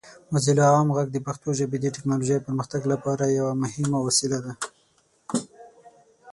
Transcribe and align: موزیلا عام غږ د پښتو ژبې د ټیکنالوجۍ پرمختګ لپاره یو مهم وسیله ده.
موزیلا 0.31 0.65
عام 0.73 0.87
غږ 0.97 1.07
د 1.13 1.17
پښتو 1.27 1.49
ژبې 1.59 1.77
د 1.79 1.85
ټیکنالوجۍ 1.95 2.37
پرمختګ 2.47 2.81
لپاره 2.93 3.23
یو 3.39 3.47
مهم 3.63 3.89
وسیله 4.07 4.39
ده. 4.45 4.53